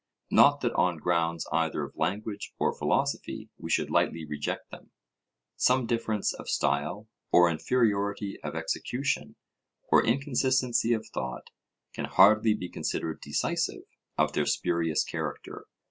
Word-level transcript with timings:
Not 0.31 0.61
that 0.61 0.71
on 0.73 0.97
grounds 0.97 1.45
either 1.51 1.83
of 1.83 1.95
language 1.95 2.55
or 2.57 2.73
philosophy 2.73 3.51
we 3.59 3.69
should 3.69 3.91
lightly 3.91 4.25
reject 4.25 4.71
them. 4.71 4.89
Some 5.57 5.85
difference 5.85 6.33
of 6.33 6.49
style, 6.49 7.07
or 7.31 7.51
inferiority 7.51 8.39
of 8.43 8.55
execution, 8.55 9.35
or 9.91 10.03
inconsistency 10.03 10.93
of 10.93 11.05
thought, 11.13 11.51
can 11.93 12.05
hardly 12.05 12.55
be 12.55 12.67
considered 12.67 13.21
decisive 13.21 13.83
of 14.17 14.33
their 14.33 14.47
spurious 14.47 15.03
character. 15.03 15.67